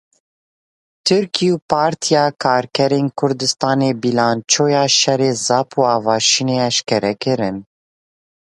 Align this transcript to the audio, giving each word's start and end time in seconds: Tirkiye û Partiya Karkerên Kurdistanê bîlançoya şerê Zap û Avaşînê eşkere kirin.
Tirkiye 1.07 1.51
û 1.55 1.57
Partiya 1.71 2.25
Karkerên 2.43 3.07
Kurdistanê 3.19 3.91
bîlançoya 4.01 4.85
şerê 4.99 5.31
Zap 5.45 5.69
û 5.79 5.81
Avaşînê 5.95 6.57
eşkere 6.69 7.13
kirin. 7.23 7.57